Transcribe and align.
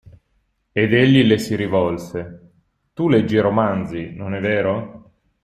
Ed 0.71 0.95
egli 0.95 1.21
le 1.27 1.37
si 1.37 1.55
rivolse:– 1.55 2.53
Tu 2.95 3.07
leggi 3.07 3.37
romanzi, 3.37 4.15
non 4.15 4.33
è 4.33 4.39
vero? 4.39 5.11